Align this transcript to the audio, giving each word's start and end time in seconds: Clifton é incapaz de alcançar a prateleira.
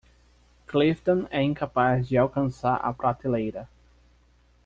Clifton 0.65 1.27
é 1.29 1.43
incapaz 1.43 2.07
de 2.07 2.17
alcançar 2.17 2.75
a 2.77 2.91
prateleira. 2.91 3.69